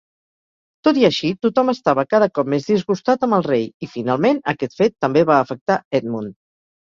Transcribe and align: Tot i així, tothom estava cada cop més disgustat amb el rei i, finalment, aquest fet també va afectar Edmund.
Tot 0.85 0.99
i 1.01 1.03
així, 1.09 1.27
tothom 1.45 1.67
estava 1.73 2.05
cada 2.13 2.27
cop 2.37 2.49
més 2.53 2.65
disgustat 2.69 3.27
amb 3.27 3.37
el 3.39 3.45
rei 3.49 3.67
i, 3.69 3.91
finalment, 3.97 4.41
aquest 4.55 4.75
fet 4.81 4.97
també 5.07 5.25
va 5.33 5.37
afectar 5.45 5.79
Edmund. 6.01 6.35